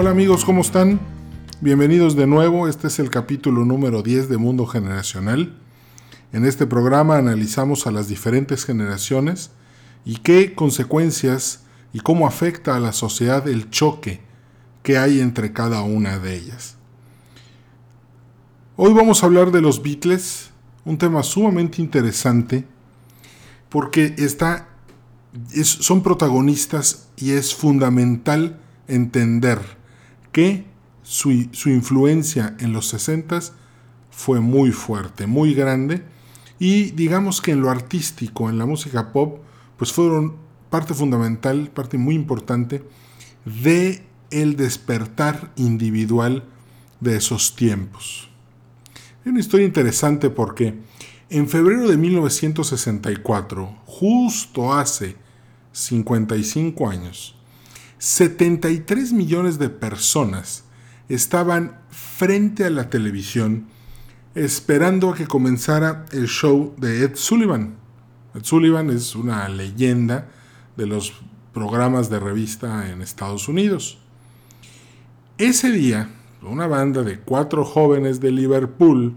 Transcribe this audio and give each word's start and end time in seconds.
Hola 0.00 0.12
amigos, 0.12 0.46
¿cómo 0.46 0.62
están? 0.62 0.98
Bienvenidos 1.60 2.16
de 2.16 2.26
nuevo, 2.26 2.68
este 2.68 2.86
es 2.86 2.98
el 2.98 3.10
capítulo 3.10 3.66
número 3.66 4.02
10 4.02 4.30
de 4.30 4.38
Mundo 4.38 4.64
Generacional. 4.64 5.58
En 6.32 6.46
este 6.46 6.66
programa 6.66 7.18
analizamos 7.18 7.86
a 7.86 7.90
las 7.90 8.08
diferentes 8.08 8.64
generaciones 8.64 9.50
y 10.06 10.16
qué 10.16 10.54
consecuencias 10.54 11.64
y 11.92 12.00
cómo 12.00 12.26
afecta 12.26 12.76
a 12.76 12.80
la 12.80 12.94
sociedad 12.94 13.46
el 13.46 13.68
choque 13.68 14.22
que 14.82 14.96
hay 14.96 15.20
entre 15.20 15.52
cada 15.52 15.82
una 15.82 16.18
de 16.18 16.34
ellas. 16.34 16.76
Hoy 18.76 18.94
vamos 18.94 19.22
a 19.22 19.26
hablar 19.26 19.50
de 19.50 19.60
los 19.60 19.82
Beatles, 19.82 20.48
un 20.86 20.96
tema 20.96 21.22
sumamente 21.22 21.82
interesante 21.82 22.64
porque 23.68 24.14
está, 24.16 24.66
son 25.62 26.02
protagonistas 26.02 27.10
y 27.18 27.32
es 27.32 27.54
fundamental 27.54 28.58
entender 28.88 29.78
que 30.32 30.64
su, 31.02 31.30
influencia 31.30 32.56
en 32.60 32.72
los 32.72 32.88
60 32.88 33.40
fue 34.10 34.40
muy 34.40 34.70
fuerte, 34.70 35.26
muy 35.26 35.54
grande, 35.54 36.04
y 36.58 36.90
digamos 36.90 37.40
que 37.40 37.52
en 37.52 37.62
lo 37.62 37.70
artístico, 37.70 38.50
en 38.50 38.58
la 38.58 38.66
música 38.66 39.12
pop, 39.12 39.40
pues 39.76 39.92
fueron 39.92 40.36
parte 40.68 40.94
fundamental, 40.94 41.70
parte 41.70 41.96
muy 41.96 42.14
importante 42.14 42.84
de 43.44 44.04
el 44.30 44.56
despertar 44.56 45.52
individual 45.56 46.44
de 47.00 47.16
esos 47.16 47.56
tiempos. 47.56 48.28
Es 49.22 49.26
una 49.26 49.40
historia 49.40 49.66
interesante 49.66 50.30
porque 50.30 50.78
en 51.30 51.48
febrero 51.48 51.88
de 51.88 51.96
1964, 51.96 53.78
justo 53.86 54.72
hace 54.72 55.16
55 55.72 56.88
años, 56.88 57.36
73 58.00 59.12
millones 59.12 59.58
de 59.58 59.68
personas 59.68 60.64
estaban 61.10 61.76
frente 61.90 62.64
a 62.64 62.70
la 62.70 62.88
televisión 62.88 63.66
esperando 64.34 65.10
a 65.10 65.14
que 65.14 65.26
comenzara 65.26 66.06
el 66.12 66.26
show 66.26 66.74
de 66.78 67.04
Ed 67.04 67.16
Sullivan. 67.16 67.76
Ed 68.34 68.44
Sullivan 68.44 68.88
es 68.88 69.14
una 69.14 69.46
leyenda 69.50 70.30
de 70.78 70.86
los 70.86 71.12
programas 71.52 72.08
de 72.08 72.20
revista 72.20 72.90
en 72.90 73.02
Estados 73.02 73.48
Unidos. 73.48 73.98
Ese 75.36 75.70
día, 75.70 76.08
una 76.40 76.66
banda 76.66 77.02
de 77.02 77.20
cuatro 77.20 77.66
jóvenes 77.66 78.18
de 78.20 78.30
Liverpool 78.30 79.14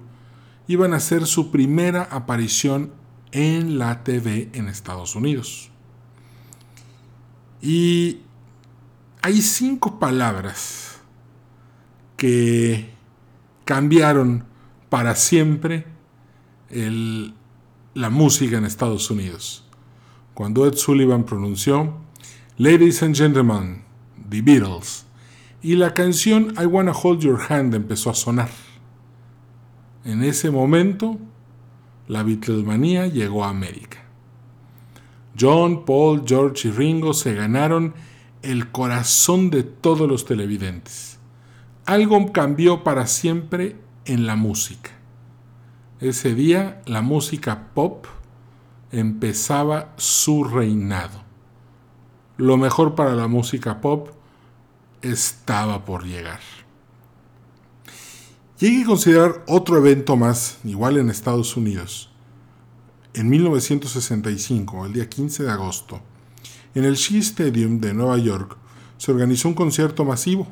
iban 0.68 0.94
a 0.94 0.98
hacer 0.98 1.26
su 1.26 1.52
primera 1.52 2.04
aparición 2.12 2.92
en 3.32 3.80
la 3.80 4.04
TV 4.04 4.50
en 4.52 4.68
Estados 4.68 5.16
Unidos. 5.16 5.72
Y 7.62 8.20
hay 9.24 9.42
cinco 9.42 10.00
palabras 10.00 11.00
que 12.18 12.90
cambiaron 13.64 14.44
para 14.90 15.16
siempre 15.16 15.86
la 16.70 18.10
música 18.10 18.58
en 18.58 18.66
Estados 18.66 19.10
Unidos. 19.10 19.66
Cuando 20.34 20.68
Ed 20.68 20.74
Sullivan 20.74 21.24
pronunció 21.24 21.94
Ladies 22.58 23.02
and 23.02 23.16
Gentlemen, 23.16 23.84
The 24.30 24.42
Beatles, 24.42 25.06
y 25.62 25.76
la 25.76 25.94
canción 25.94 26.54
I 26.62 26.66
Wanna 26.66 26.92
Hold 26.92 27.22
Your 27.22 27.40
Hand 27.48 27.74
empezó 27.76 28.10
a 28.10 28.16
sonar. 28.16 28.50
En 30.04 30.22
ese 30.22 30.52
momento, 30.52 31.18
la 32.10 32.24
Beatlemanía 32.24 33.08
llegó 33.08 33.46
a 33.46 33.50
América. 33.50 34.04
John, 35.40 35.86
Paul, 35.86 36.24
George 36.28 36.68
y 36.68 36.72
Ringo 36.72 37.14
se 37.14 37.34
ganaron 37.34 37.94
el 38.44 38.72
corazón 38.72 39.50
de 39.50 39.64
todos 39.64 40.08
los 40.08 40.26
televidentes. 40.26 41.18
Algo 41.86 42.32
cambió 42.32 42.84
para 42.84 43.08
siempre 43.08 43.78
en 44.06 44.28
la 44.28 44.36
música. 44.36 44.92
Ese 46.00 46.36
día 46.36 46.82
la 46.86 47.02
música 47.02 47.70
pop 47.74 48.06
empezaba 48.92 49.94
su 49.98 50.44
reinado. 50.44 51.24
Lo 52.38 52.58
mejor 52.58 52.96
para 52.96 53.16
la 53.16 53.28
música 53.28 53.82
pop 53.82 54.10
estaba 55.02 55.86
por 55.86 56.06
llegar. 56.06 56.40
Y 58.60 58.68
hay 58.68 58.80
que 58.80 58.86
considerar 58.86 59.44
otro 59.48 59.78
evento 59.78 60.16
más, 60.16 60.58
igual 60.64 60.98
en 60.98 61.10
Estados 61.10 61.58
Unidos. 61.58 62.10
En 63.14 63.30
1965, 63.30 64.86
el 64.86 64.94
día 64.94 65.10
15 65.10 65.44
de 65.44 65.52
agosto, 65.52 66.02
en 66.76 66.86
el 66.86 66.96
Shea 66.96 67.20
Stadium 67.20 67.80
de 67.80 67.94
Nueva 67.94 68.18
York 68.18 68.58
se 68.98 69.12
organizó 69.12 69.50
un 69.50 69.54
concierto 69.54 70.06
masivo. 70.06 70.48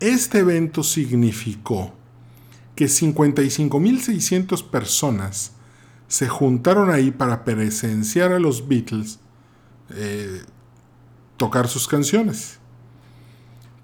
Este 0.00 0.40
evento 0.40 0.82
significó 0.82 1.94
que 2.76 2.84
55.600 2.86 4.68
personas 4.68 5.52
se 6.06 6.28
juntaron 6.28 6.90
ahí 6.90 7.10
para 7.10 7.44
presenciar 7.44 8.32
a 8.32 8.38
los 8.38 8.68
Beatles 8.68 9.18
eh, 9.90 10.42
tocar 11.36 11.68
sus 11.68 11.88
canciones. 11.88 12.58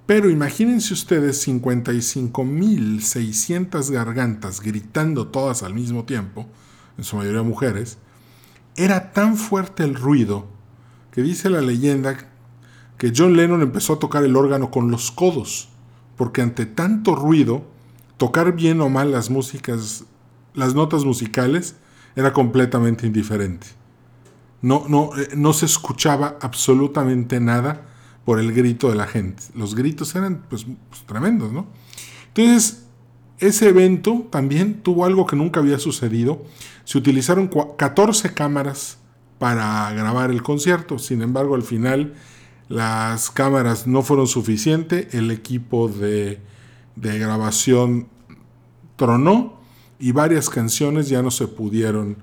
Pero 0.06 0.30
imagínense 0.30 0.92
ustedes 0.92 1.48
55.600 1.48 3.90
gargantas 3.90 4.60
gritando 4.60 5.28
todas 5.28 5.62
al 5.62 5.72
mismo 5.74 6.04
tiempo, 6.04 6.46
en 6.98 7.04
su 7.04 7.16
mayoría 7.16 7.42
mujeres. 7.42 7.96
Era 8.76 9.12
tan 9.12 9.36
fuerte 9.36 9.82
el 9.82 9.94
ruido 9.94 10.53
que 11.14 11.22
dice 11.22 11.48
la 11.48 11.60
leyenda 11.60 12.16
que 12.98 13.12
John 13.16 13.36
Lennon 13.36 13.62
empezó 13.62 13.92
a 13.92 13.98
tocar 14.00 14.24
el 14.24 14.34
órgano 14.34 14.72
con 14.72 14.90
los 14.90 15.12
codos, 15.12 15.68
porque 16.16 16.42
ante 16.42 16.66
tanto 16.66 17.14
ruido, 17.14 17.64
tocar 18.16 18.56
bien 18.56 18.80
o 18.80 18.88
mal 18.88 19.12
las 19.12 19.30
músicas, 19.30 20.06
las 20.54 20.74
notas 20.74 21.04
musicales, 21.04 21.76
era 22.16 22.32
completamente 22.32 23.06
indiferente. 23.06 23.68
No, 24.60 24.86
no, 24.88 25.10
eh, 25.16 25.28
no 25.36 25.52
se 25.52 25.66
escuchaba 25.66 26.36
absolutamente 26.40 27.38
nada 27.38 27.82
por 28.24 28.40
el 28.40 28.52
grito 28.52 28.88
de 28.88 28.96
la 28.96 29.06
gente. 29.06 29.44
Los 29.54 29.76
gritos 29.76 30.16
eran 30.16 30.44
pues, 30.50 30.66
pues 30.88 31.02
tremendos, 31.06 31.52
¿no? 31.52 31.68
Entonces, 32.34 32.86
ese 33.38 33.68
evento 33.68 34.26
también 34.30 34.82
tuvo 34.82 35.04
algo 35.04 35.26
que 35.26 35.36
nunca 35.36 35.60
había 35.60 35.78
sucedido. 35.78 36.42
Se 36.82 36.98
utilizaron 36.98 37.48
14 37.76 38.34
cámaras 38.34 38.98
para 39.38 39.92
grabar 39.92 40.30
el 40.30 40.42
concierto. 40.42 40.98
Sin 40.98 41.22
embargo, 41.22 41.54
al 41.54 41.62
final 41.62 42.14
las 42.68 43.30
cámaras 43.30 43.86
no 43.86 44.02
fueron 44.02 44.26
suficientes, 44.26 45.14
el 45.14 45.30
equipo 45.30 45.88
de, 45.88 46.40
grabación 46.96 48.08
tronó 48.96 49.60
y 49.98 50.12
varias 50.12 50.48
canciones 50.48 51.08
ya 51.08 51.22
no 51.22 51.30
se 51.30 51.48
pudieron 51.48 52.16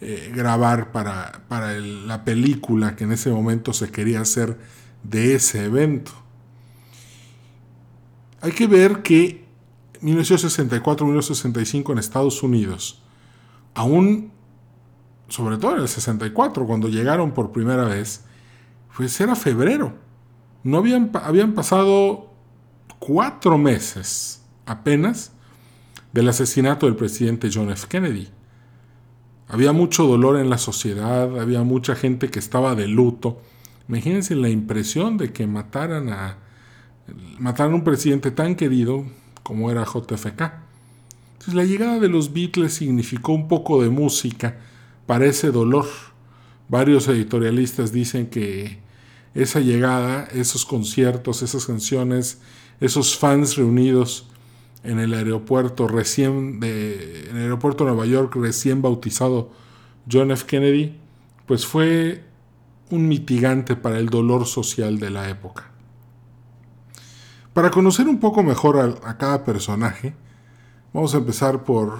eh, 0.00 0.30
grabar 0.34 0.92
para, 0.92 1.42
para 1.48 1.72
la 1.78 2.24
película 2.24 2.94
que 2.94 3.04
en 3.04 3.12
ese 3.12 3.30
momento 3.30 3.72
se 3.72 3.90
quería 3.90 4.20
hacer 4.20 4.56
de 5.02 5.34
ese 5.34 5.64
evento. 5.64 6.12
Hay 8.40 8.52
que 8.52 8.68
ver 8.68 9.02
que 9.02 9.44
1964-1965 10.00 11.92
en 11.92 11.98
Estados 11.98 12.42
Unidos, 12.42 13.02
aún 13.74 14.30
sobre 15.28 15.58
todo 15.58 15.76
en 15.76 15.82
el 15.82 15.88
64, 15.88 16.66
cuando 16.66 16.88
llegaron 16.88 17.32
por 17.32 17.52
primera 17.52 17.84
vez, 17.84 18.24
pues 18.96 19.20
era 19.20 19.36
febrero. 19.36 19.94
No 20.64 20.78
habían, 20.78 21.10
habían 21.14 21.54
pasado 21.54 22.32
cuatro 22.98 23.58
meses 23.58 24.42
apenas 24.66 25.32
del 26.12 26.28
asesinato 26.28 26.86
del 26.86 26.96
presidente 26.96 27.50
John 27.52 27.70
F. 27.70 27.86
Kennedy. 27.88 28.28
Había 29.46 29.72
mucho 29.72 30.04
dolor 30.06 30.38
en 30.38 30.50
la 30.50 30.58
sociedad, 30.58 31.38
había 31.38 31.62
mucha 31.62 31.94
gente 31.94 32.28
que 32.28 32.38
estaba 32.38 32.74
de 32.74 32.88
luto. 32.88 33.40
Imagínense 33.88 34.34
la 34.34 34.48
impresión 34.48 35.16
de 35.16 35.32
que 35.32 35.46
mataran 35.46 36.10
a, 36.10 36.38
mataran 37.38 37.72
a 37.72 37.76
un 37.76 37.84
presidente 37.84 38.30
tan 38.30 38.56
querido 38.56 39.04
como 39.42 39.70
era 39.70 39.84
JFK. 39.84 40.42
Entonces 41.32 41.54
la 41.54 41.64
llegada 41.64 41.98
de 41.98 42.08
los 42.08 42.32
Beatles 42.32 42.74
significó 42.74 43.32
un 43.32 43.48
poco 43.48 43.82
de 43.82 43.88
música 43.88 44.58
parece 45.08 45.50
dolor. 45.50 45.86
Varios 46.68 47.08
editorialistas 47.08 47.92
dicen 47.92 48.28
que 48.28 48.78
esa 49.34 49.60
llegada, 49.60 50.28
esos 50.32 50.66
conciertos, 50.66 51.40
esas 51.42 51.64
canciones, 51.64 52.42
esos 52.78 53.16
fans 53.16 53.56
reunidos 53.56 54.28
en 54.84 54.98
el 54.98 55.14
aeropuerto 55.14 55.88
recién 55.88 56.60
de, 56.60 57.30
aeropuerto 57.32 57.84
Nueva 57.84 58.04
York 58.04 58.36
recién 58.36 58.82
bautizado 58.82 59.50
John 60.12 60.30
F. 60.30 60.44
Kennedy, 60.44 61.00
pues 61.46 61.66
fue 61.66 62.24
un 62.90 63.08
mitigante 63.08 63.76
para 63.76 63.98
el 63.98 64.10
dolor 64.10 64.44
social 64.44 64.98
de 64.98 65.08
la 65.08 65.30
época. 65.30 65.70
Para 67.54 67.70
conocer 67.70 68.08
un 68.08 68.20
poco 68.20 68.42
mejor 68.42 68.98
a 69.02 69.16
cada 69.16 69.42
personaje, 69.42 70.14
vamos 70.92 71.14
a 71.14 71.18
empezar 71.18 71.64
por 71.64 71.98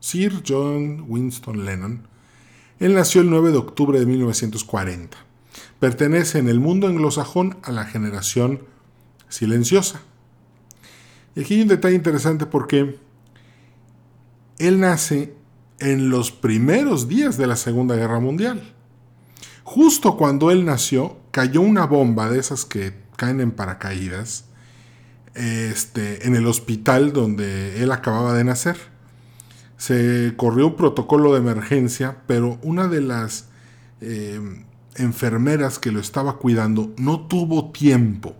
Sir 0.00 0.42
John 0.46 1.04
Winston 1.08 1.64
Lennon, 1.64 2.09
él 2.80 2.94
nació 2.94 3.20
el 3.20 3.30
9 3.30 3.52
de 3.52 3.58
octubre 3.58 4.00
de 4.00 4.06
1940. 4.06 5.16
Pertenece 5.78 6.38
en 6.38 6.48
el 6.48 6.60
mundo 6.60 6.86
anglosajón 6.86 7.58
a 7.62 7.72
la 7.72 7.84
generación 7.84 8.62
silenciosa. 9.28 10.00
Y 11.36 11.40
aquí 11.40 11.54
hay 11.54 11.62
un 11.62 11.68
detalle 11.68 11.94
interesante 11.94 12.46
porque 12.46 12.98
él 14.58 14.80
nace 14.80 15.34
en 15.78 16.10
los 16.10 16.32
primeros 16.32 17.06
días 17.06 17.36
de 17.36 17.46
la 17.46 17.56
Segunda 17.56 17.96
Guerra 17.96 18.18
Mundial. 18.18 18.74
Justo 19.62 20.16
cuando 20.16 20.50
él 20.50 20.64
nació, 20.64 21.18
cayó 21.30 21.60
una 21.60 21.86
bomba 21.86 22.30
de 22.30 22.40
esas 22.40 22.64
que 22.64 22.94
caen 23.16 23.40
en 23.40 23.52
paracaídas 23.52 24.46
este, 25.34 26.26
en 26.26 26.34
el 26.34 26.46
hospital 26.46 27.12
donde 27.12 27.82
él 27.82 27.92
acababa 27.92 28.34
de 28.34 28.44
nacer. 28.44 28.89
Se 29.80 30.34
corrió 30.36 30.66
un 30.66 30.76
protocolo 30.76 31.32
de 31.32 31.38
emergencia, 31.38 32.18
pero 32.26 32.58
una 32.62 32.86
de 32.86 33.00
las 33.00 33.48
eh, 34.02 34.38
enfermeras 34.96 35.78
que 35.78 35.90
lo 35.90 36.00
estaba 36.00 36.36
cuidando 36.36 36.92
no 36.98 37.26
tuvo 37.26 37.70
tiempo 37.70 38.36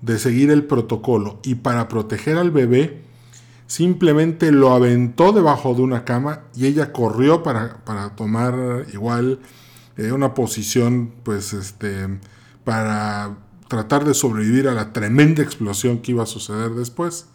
de 0.00 0.18
seguir 0.18 0.50
el 0.50 0.64
protocolo 0.64 1.38
y 1.42 1.56
para 1.56 1.86
proteger 1.88 2.38
al 2.38 2.50
bebé 2.50 3.02
simplemente 3.66 4.50
lo 4.50 4.72
aventó 4.72 5.32
debajo 5.32 5.74
de 5.74 5.82
una 5.82 6.06
cama 6.06 6.44
y 6.56 6.64
ella 6.64 6.94
corrió 6.94 7.42
para, 7.42 7.82
tomar 8.16 8.86
igual 8.94 9.40
eh, 9.98 10.12
una 10.12 10.32
posición 10.32 11.12
pues 11.24 11.52
este 11.52 12.08
para 12.64 13.36
tratar 13.68 14.06
de 14.06 14.14
sobrevivir 14.14 14.66
a 14.66 14.72
la 14.72 14.94
tremenda 14.94 15.42
explosión 15.42 15.98
que 15.98 16.12
iba 16.12 16.22
a 16.22 16.26
suceder 16.26 16.70
después. 16.70 17.26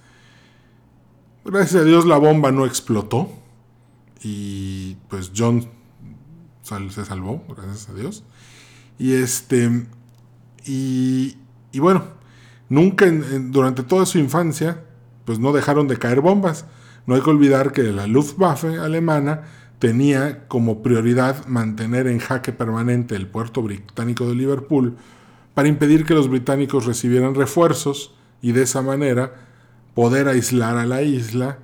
Gracias 1.45 1.81
a 1.81 1.85
Dios 1.85 2.05
la 2.05 2.17
bomba 2.17 2.51
no 2.51 2.65
explotó 2.65 3.29
y 4.23 4.95
pues 5.09 5.31
John 5.35 5.67
se 6.61 7.05
salvó, 7.05 7.43
gracias 7.49 7.89
a 7.89 7.93
Dios. 7.93 8.23
Y 8.97 9.13
este 9.13 9.85
y, 10.65 11.35
y 11.73 11.79
bueno, 11.79 12.05
nunca 12.69 13.05
durante 13.49 13.83
toda 13.83 14.05
su 14.05 14.19
infancia 14.19 14.85
pues 15.25 15.39
no 15.39 15.51
dejaron 15.51 15.87
de 15.89 15.97
caer 15.97 16.21
bombas. 16.21 16.65
No 17.05 17.15
hay 17.15 17.21
que 17.21 17.29
olvidar 17.29 17.73
que 17.73 17.83
la 17.83 18.07
Luftwaffe 18.07 18.79
alemana 18.79 19.43
tenía 19.79 20.47
como 20.47 20.81
prioridad 20.81 21.45
mantener 21.47 22.07
en 22.07 22.19
jaque 22.19 22.53
permanente 22.53 23.17
el 23.17 23.27
puerto 23.27 23.61
británico 23.61 24.25
de 24.27 24.35
Liverpool 24.35 24.95
para 25.53 25.67
impedir 25.67 26.05
que 26.05 26.13
los 26.13 26.29
británicos 26.29 26.85
recibieran 26.85 27.35
refuerzos 27.35 28.15
y 28.41 28.53
de 28.53 28.63
esa 28.63 28.81
manera 28.81 29.52
poder 29.93 30.27
aislar 30.27 30.77
a 30.77 30.85
la 30.85 31.01
isla 31.01 31.59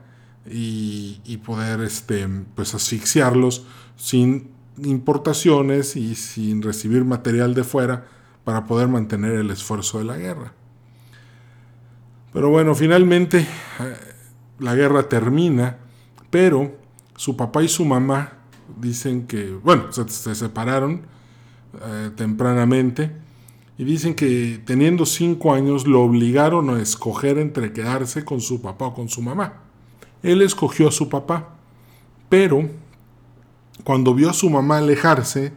y, 0.49 1.37
poder 1.45 1.81
este, 1.81 2.27
pues 2.55 2.73
asfixiarlos 2.73 3.65
sin 3.95 4.49
importaciones 4.83 5.95
y 5.95 6.15
sin 6.15 6.61
recibir 6.61 7.05
material 7.05 7.53
de 7.53 7.63
fuera 7.63 8.05
para 8.43 8.65
poder 8.65 8.87
mantener 8.87 9.33
el 9.33 9.51
esfuerzo 9.51 9.99
de 9.99 10.05
la 10.05 10.17
guerra. 10.17 10.53
Pero 12.33 12.49
bueno, 12.49 12.75
finalmente 12.75 13.39
eh, 13.79 13.95
la 14.59 14.75
guerra 14.75 15.09
termina, 15.09 15.77
pero 16.29 16.77
su 17.15 17.35
papá 17.35 17.63
y 17.63 17.67
su 17.67 17.85
mamá 17.85 18.33
dicen 18.79 19.27
que, 19.27 19.51
bueno, 19.51 19.91
se, 19.91 20.35
separaron 20.35 21.01
eh, 21.83 22.11
tempranamente 22.15 23.11
y 23.79 23.85
dicen 23.85 24.13
que 24.13 24.61
teniendo 24.65 25.05
cinco 25.05 25.53
años 25.53 25.87
lo 25.87 26.01
obligaron 26.01 26.69
a 26.69 26.81
escoger 26.81 27.37
entre 27.37 27.71
quedarse 27.71 28.25
con 28.25 28.41
su 28.41 28.61
papá 28.61 28.87
o 28.87 28.93
con 28.93 29.07
su 29.07 29.21
mamá. 29.21 29.63
Él 30.21 30.41
escogió 30.41 30.89
a 30.89 30.91
su 30.91 31.07
papá, 31.07 31.55
pero 32.27 32.69
cuando 33.85 34.13
vio 34.13 34.29
a 34.29 34.33
su 34.33 34.49
mamá 34.49 34.79
alejarse, 34.79 35.53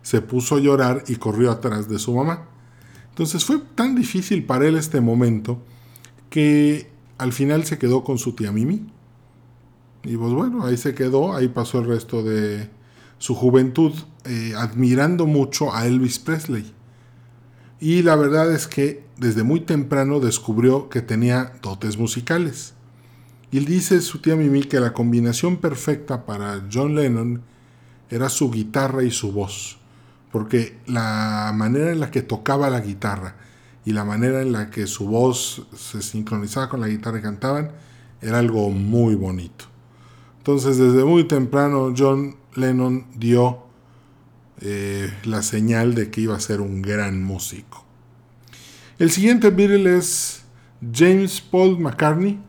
se 0.00 0.22
puso 0.22 0.56
a 0.56 0.60
llorar 0.60 1.04
y 1.06 1.16
corrió 1.16 1.50
atrás 1.50 1.86
de 1.86 1.98
su 1.98 2.14
mamá. 2.14 2.48
Entonces 3.10 3.44
fue 3.44 3.58
tan 3.74 3.94
difícil 3.94 4.46
para 4.46 4.66
él 4.66 4.76
este 4.76 5.02
momento 5.02 5.60
que 6.30 6.90
al 7.18 7.34
final 7.34 7.66
se 7.66 7.76
quedó 7.76 8.04
con 8.04 8.16
su 8.16 8.32
tía 8.32 8.52
Mimi. 8.52 8.86
Y 10.02 10.16
pues 10.16 10.32
bueno, 10.32 10.64
ahí 10.64 10.78
se 10.78 10.94
quedó, 10.94 11.34
ahí 11.34 11.48
pasó 11.48 11.80
el 11.80 11.88
resto 11.88 12.22
de 12.22 12.70
su 13.18 13.34
juventud, 13.34 13.92
eh, 14.24 14.54
admirando 14.56 15.26
mucho 15.26 15.74
a 15.74 15.86
Elvis 15.86 16.18
Presley. 16.18 16.74
Y 17.78 18.02
la 18.02 18.16
verdad 18.16 18.52
es 18.52 18.66
que 18.66 19.04
desde 19.18 19.42
muy 19.42 19.60
temprano 19.60 20.20
descubrió 20.20 20.88
que 20.88 21.02
tenía 21.02 21.52
dotes 21.62 21.98
musicales. 21.98 22.74
Y 23.50 23.60
dice 23.60 24.00
su 24.00 24.20
tía 24.20 24.36
Mimi 24.36 24.64
que 24.64 24.80
la 24.80 24.92
combinación 24.92 25.58
perfecta 25.58 26.26
para 26.26 26.66
John 26.72 26.94
Lennon 26.94 27.42
era 28.10 28.28
su 28.28 28.50
guitarra 28.50 29.02
y 29.02 29.10
su 29.10 29.32
voz, 29.32 29.78
porque 30.32 30.78
la 30.86 31.52
manera 31.54 31.92
en 31.92 32.00
la 32.00 32.10
que 32.10 32.22
tocaba 32.22 32.70
la 32.70 32.80
guitarra 32.80 33.36
y 33.84 33.92
la 33.92 34.04
manera 34.04 34.42
en 34.42 34.52
la 34.52 34.70
que 34.70 34.86
su 34.86 35.06
voz 35.06 35.66
se 35.76 36.02
sincronizaba 36.02 36.68
con 36.68 36.80
la 36.80 36.88
guitarra 36.88 37.18
y 37.18 37.22
cantaban 37.22 37.72
era 38.20 38.38
algo 38.38 38.70
muy 38.70 39.14
bonito. 39.14 39.66
Entonces 40.38 40.78
desde 40.78 41.04
muy 41.04 41.24
temprano 41.24 41.92
John 41.96 42.36
Lennon 42.54 43.06
dio 43.14 43.65
eh, 44.60 45.12
la 45.24 45.42
señal 45.42 45.94
de 45.94 46.10
que 46.10 46.22
iba 46.22 46.34
a 46.36 46.40
ser 46.40 46.60
un 46.60 46.82
gran 46.82 47.22
músico. 47.22 47.84
El 48.98 49.10
siguiente 49.10 49.50
Beatle 49.50 49.96
es 49.96 50.42
James 50.92 51.40
Paul 51.40 51.78
McCartney. 51.78 52.40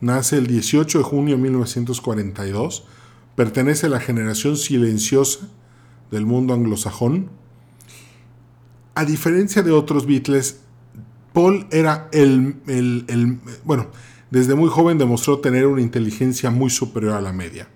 Nace 0.00 0.38
el 0.38 0.46
18 0.46 0.98
de 0.98 1.04
junio 1.04 1.36
de 1.36 1.42
1942. 1.42 2.84
Pertenece 3.36 3.86
a 3.86 3.90
la 3.90 4.00
generación 4.00 4.56
silenciosa 4.56 5.48
del 6.10 6.24
mundo 6.24 6.54
anglosajón. 6.54 7.30
A 8.94 9.04
diferencia 9.04 9.62
de 9.62 9.72
otros 9.72 10.06
Beatles, 10.06 10.60
Paul 11.32 11.66
era 11.70 12.08
el, 12.12 12.56
bueno, 13.64 13.88
desde 14.30 14.54
muy 14.54 14.68
joven 14.68 14.98
demostró 14.98 15.40
tener 15.40 15.66
una 15.66 15.82
inteligencia 15.82 16.50
muy 16.50 16.70
superior 16.70 17.14
a 17.14 17.20
la 17.20 17.32
media. 17.32 17.68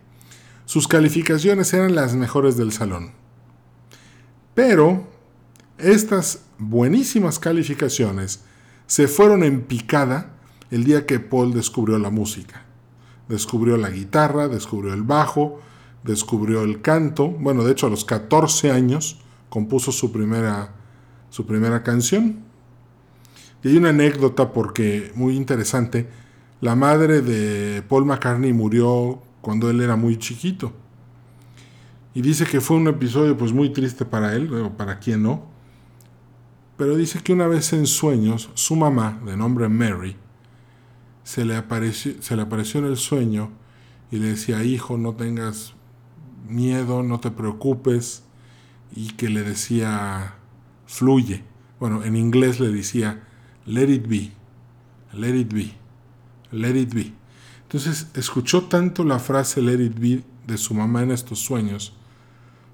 Sus 0.65 0.87
calificaciones 0.87 1.73
eran 1.75 1.95
las 1.95 2.15
mejores 2.15 2.57
del 2.57 2.73
salón. 2.73 3.11
Pero 4.59 5.05
estas 5.79 6.47
buenísimas 6.59 7.39
calificaciones 7.39 8.43
se 8.89 9.07
fueron 9.07 9.45
en 9.45 9.61
picada 9.61 10.33
el 10.73 10.83
día 10.83 11.07
que 11.07 11.21
Paul 11.21 11.55
descubrió 11.55 11.97
la 11.97 12.11
música. 12.11 12.65
Descubrió 13.29 13.77
la 13.77 13.91
guitarra, 13.91 14.49
descubrió 14.49 14.95
el 14.95 15.05
bajo, 15.05 15.61
descubrió 16.03 16.65
el 16.65 16.81
canto. 16.83 17.29
Bueno, 17.29 17.63
de 17.63 17.71
hecho 17.71 17.87
a 17.87 17.91
los 17.91 18.05
14 18.05 18.73
años 18.73 19.21
compuso 19.49 19.93
su 19.93 20.11
primera, 20.11 20.75
su 21.31 21.47
primera 21.47 21.85
canción. 21.85 22.41
Y 23.63 23.69
hay 23.69 23.77
una 23.77 23.91
anécdota 23.91 24.53
porque 24.53 25.13
muy 25.15 25.37
interesante. 25.37 26.09
La 26.61 26.75
madre 26.75 27.23
de 27.23 27.83
Paul 27.83 28.07
McCartney 28.07 28.53
murió 28.53 29.23
cuando 29.41 29.71
él 29.71 29.81
era 29.83 29.95
muy 29.95 30.19
chiquito. 30.19 30.73
Y 32.19 32.21
dice 32.21 32.47
que 32.47 32.61
fue 32.61 32.79
un 32.79 32.89
episodio 32.89 33.37
pues 33.37 33.53
muy 33.53 33.71
triste 33.71 34.05
para 34.05 34.35
él, 34.35 34.53
o 34.53 34.77
para 34.77 34.99
quien 34.99 35.23
no. 35.23 35.47
Pero 36.77 36.97
dice 36.97 37.21
que 37.23 37.33
una 37.33 37.47
vez 37.47 37.73
en 37.73 37.87
sueños, 37.87 38.51
su 38.55 38.75
mamá, 38.75 39.21
de 39.25 39.37
nombre 39.37 39.69
Mary, 39.69 40.17
se 41.23 41.45
le 41.45 41.55
apareció, 41.55 42.21
se 42.21 42.35
le 42.35 42.43
apareció 42.43 42.81
en 42.81 42.87
el 42.87 42.97
sueño 42.97 43.53
y 44.11 44.17
le 44.17 44.31
decía, 44.31 44.65
hijo, 44.65 44.99
no 44.99 45.15
tengas 45.15 45.75
miedo, 46.49 47.05
no 47.05 47.21
te 47.21 47.31
preocupes, 47.31 48.25
y 48.97 49.13
que 49.13 49.29
le 49.29 49.45
decía, 49.45 50.35
fluye. 50.87 51.45
Bueno, 51.79 52.03
en 52.03 52.17
inglés 52.17 52.59
le 52.59 52.71
decía, 52.71 53.23
let 53.65 53.89
it 53.89 54.09
be, 54.09 54.33
let 55.13 55.37
it 55.39 55.55
be, 55.55 55.71
let 56.51 56.77
it 56.77 56.93
be. 56.93 57.13
Entonces 57.63 58.09
escuchó 58.15 58.65
tanto 58.65 59.05
la 59.05 59.21
frase 59.21 59.63
let 59.63 59.81
it 59.81 59.97
be 59.97 60.25
de 60.49 60.59
su 60.59 60.75
mamá 60.75 61.05
en 61.05 61.13
estos 61.13 61.39
sueños, 61.39 61.95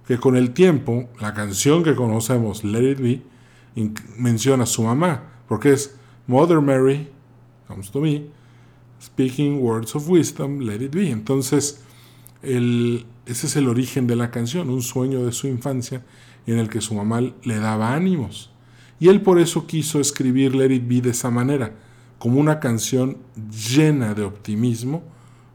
que 0.06 0.18
con 0.18 0.37
el 0.37 0.52
tiempo 0.52 1.08
la 1.20 1.34
canción 1.34 1.82
que 1.82 1.94
conocemos, 1.94 2.64
let 2.64 2.92
it 2.92 3.00
be, 3.00 3.23
menciona 4.16 4.64
a 4.64 4.66
su 4.66 4.82
mamá, 4.82 5.23
porque 5.49 5.73
es 5.73 5.96
Mother 6.26 6.61
Mary 6.61 7.08
comes 7.66 7.90
to 7.90 8.00
me, 8.00 8.26
speaking 9.00 9.61
words 9.61 9.94
of 9.94 10.08
wisdom, 10.08 10.61
let 10.61 10.82
it 10.82 10.94
be. 10.94 11.11
Entonces, 11.11 11.82
ese 12.42 13.06
es 13.26 13.56
el 13.56 13.68
origen 13.68 14.06
de 14.06 14.16
la 14.16 14.30
canción, 14.30 14.70
un 14.70 14.82
sueño 14.82 15.25
de 15.25 15.32
su 15.32 15.46
infancia 15.49 16.04
en 16.46 16.58
el 16.58 16.68
que 16.68 16.80
su 16.80 16.94
mamá 16.94 17.20
le 17.20 17.58
daba 17.58 17.94
ánimos. 17.94 18.50
Y 19.00 19.08
él 19.08 19.23
por 19.23 19.38
eso 19.38 19.66
quiso 19.66 19.99
escribir 19.99 20.54
Let 20.54 20.73
It 20.73 20.87
Be 20.87 21.00
de 21.00 21.11
esa 21.11 21.30
manera, 21.30 21.75
como 22.18 22.38
una 22.38 22.61
canción 22.61 23.18
llena 23.50 24.14
de 24.14 24.23
optimismo 24.23 25.02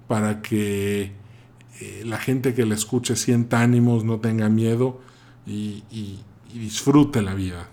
para 0.08 0.41
que 0.41 1.13
eh, 1.79 2.03
la 2.05 2.17
gente 2.17 2.53
que 2.53 2.65
la 2.65 2.75
escuche 2.75 3.15
sienta 3.15 3.62
ánimos, 3.62 4.03
no 4.03 4.19
tenga 4.19 4.50
miedo 4.50 5.01
y, 5.45 5.83
y 5.89 6.19
disfrute 6.53 7.21
la 7.21 7.33
vida. 7.33 7.69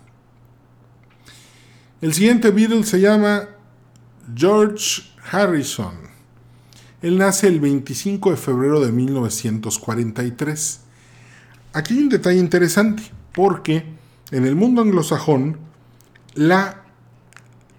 El 2.00 2.12
siguiente 2.12 2.50
Beatle 2.50 2.84
se 2.84 3.00
llama 3.00 3.48
George 4.34 5.02
Harrison. 5.30 5.94
Él 7.02 7.18
nace 7.18 7.48
el 7.48 7.60
25 7.60 8.30
de 8.30 8.36
febrero 8.36 8.80
de 8.80 8.92
1943. 8.92 10.80
Aquí 11.72 11.94
hay 11.94 12.00
un 12.00 12.08
detalle 12.08 12.38
interesante, 12.38 13.02
porque 13.32 13.84
en 14.30 14.46
el 14.46 14.56
mundo 14.56 14.82
anglosajón, 14.82 15.58
la 16.34 16.82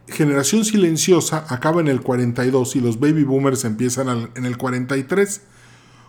generación 0.08 0.64
silenciosa 0.66 1.46
acaba 1.50 1.82
en 1.82 1.88
el 1.88 2.02
42 2.02 2.76
y 2.76 2.80
los 2.80 3.00
baby 3.00 3.24
boomers 3.24 3.66
empiezan 3.66 4.30
en 4.36 4.46
el 4.46 4.58
43. 4.58 5.42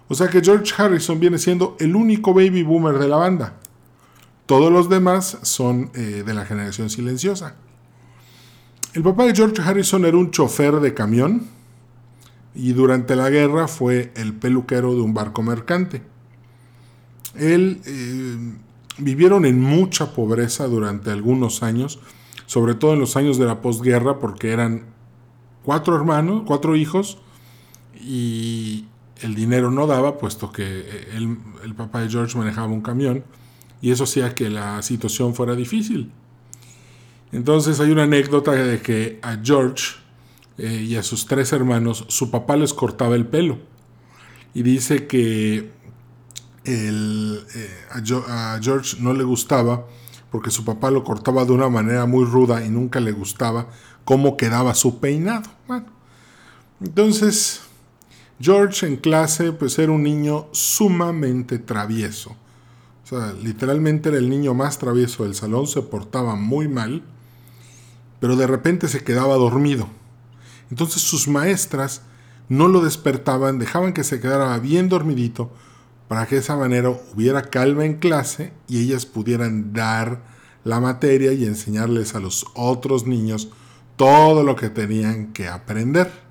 O 0.09 0.15
sea 0.15 0.29
que 0.29 0.43
George 0.43 0.73
Harrison 0.77 1.21
viene 1.21 1.38
siendo 1.38 1.77
el 1.79 1.95
único 1.95 2.33
baby 2.33 2.62
boomer 2.62 2.99
de 2.99 3.09
la 3.09 3.17
banda. 3.17 3.55
Todos 4.47 4.73
los 4.73 4.88
demás 4.88 5.38
son 5.43 5.91
eh, 5.95 6.23
de 6.25 6.35
la 6.35 6.47
generación 6.47 6.88
silenciosa. 6.88 7.55
El 8.95 9.03
papá 9.03 9.25
de 9.25 9.35
George 9.35 9.61
Harrison 9.61 10.07
era 10.07 10.17
un 10.17 10.31
chofer 10.31 10.81
de 10.81 10.95
camión 10.95 11.47
y 12.55 12.73
durante 12.73 13.15
la 13.15 13.29
guerra 13.29 13.69
fue 13.69 14.12
el 14.17 14.33
peluquero 14.33 14.95
de 14.95 15.03
un 15.03 15.12
barco 15.12 15.43
mercante. 15.43 16.03
Él 17.37 17.83
eh, 17.85 18.37
vivieron 18.99 19.45
en 19.45 19.61
mucha 19.61 20.12
pobreza 20.12 20.67
durante 20.67 21.11
algunos 21.11 21.62
años, 21.62 22.00
sobre 22.47 22.75
todo 22.75 22.95
en 22.95 23.00
los 23.00 23.17
años 23.17 23.38
de 23.38 23.45
la 23.45 23.61
posguerra, 23.61 24.19
porque 24.19 24.50
eran 24.50 24.87
cuatro 25.62 25.95
hermanos, 25.95 26.43
cuatro 26.47 26.75
hijos, 26.75 27.19
y 27.95 28.87
el 29.20 29.34
dinero 29.34 29.70
no 29.70 29.87
daba, 29.87 30.18
puesto 30.18 30.52
que 30.52 30.64
eh, 30.64 31.26
el 31.64 31.75
papá 31.75 32.02
de 32.02 32.08
George 32.08 32.37
manejaba 32.37 32.68
un 32.68 32.82
camión, 32.82 33.25
y 33.80 33.90
eso 33.90 34.04
hacía 34.04 34.34
que 34.34 34.50
la 34.50 34.82
situación 34.82 35.34
fuera 35.34 35.54
difícil. 35.54 36.12
Entonces 37.32 37.78
hay 37.80 37.90
una 37.90 38.04
anécdota 38.04 38.52
de 38.52 38.80
que 38.80 39.18
a 39.22 39.38
George 39.42 39.96
eh, 40.56 40.84
y 40.88 40.96
a 40.96 41.02
sus 41.02 41.26
tres 41.26 41.52
hermanos 41.52 42.04
su 42.08 42.30
papá 42.30 42.56
les 42.56 42.72
cortaba 42.72 43.14
el 43.14 43.26
pelo. 43.26 43.58
Y 44.54 44.62
dice 44.62 45.06
que 45.06 45.70
eh, 46.64 47.40
a, 47.90 48.58
George 48.60 48.96
no 49.00 49.12
le 49.12 49.25
gustaba 49.25 49.87
porque 50.30 50.50
su 50.50 50.64
papá 50.64 50.90
lo 50.90 51.04
cortaba 51.04 51.44
de 51.44 51.52
una 51.52 51.68
manera 51.68 52.06
muy 52.06 52.25
ruda 52.25 52.64
y 52.64 52.68
nunca 52.68 53.00
le 53.00 53.12
gustaba 53.12 53.68
cómo 54.04 54.37
quedaba 54.37 54.75
su 54.75 54.98
peinado. 55.00 55.50
entonces 56.80 57.67
George 58.40 58.87
en 58.87 58.97
clase 58.97 59.52
pues 59.52 59.78
era 59.78 59.92
un 59.92 60.02
niño 60.02 60.49
sumamente 60.52 61.59
travieso. 61.59 62.37
O 63.04 63.07
sea, 63.09 63.33
literalmente 63.33 64.11
era 64.11 64.18
el 64.18 64.28
niño 64.28 64.54
más 64.54 64.78
travieso 64.78 65.25
del 65.25 65.35
salón, 65.35 65.66
se 65.66 65.83
portaba 65.83 66.35
muy 66.35 66.68
mal 66.68 67.02
pero 68.21 68.37
de 68.37 68.47
repente 68.47 68.88
se 68.88 69.04
quedaba 69.04 69.37
dormido. 69.37 69.88
Entonces 70.71 71.02
sus 71.02 71.28
maestras 71.28 72.02
no 72.49 72.68
lo 72.68 72.80
despertaban, 72.80 73.59
dejaban 73.59 73.92
que 73.92 74.04
se 74.04 74.21
quedara 74.21 74.59
bien 74.59 74.88
dormidito 74.88 75.50
para 76.09 76.26
que 76.26 76.37
de 76.37 76.40
esa 76.40 76.57
manera 76.57 76.90
hubiera 77.14 77.42
calma 77.42 77.85
en 77.85 77.99
clase 77.99 78.52
y 78.66 78.80
ellas 78.80 79.07
pudieran 79.07 79.73
dar 79.73 80.23
la 80.64 80.80
materia 80.80 81.33
y 81.33 81.45
enseñarles 81.45 82.14
a 82.14 82.21
los 82.21 82.47
otros 82.54 83.07
niños 83.07 83.50
todo 83.97 84.42
lo 84.42 84.57
que 84.57 84.71
tenían 84.71 85.33
que 85.33 85.49
aprender. 85.49 86.27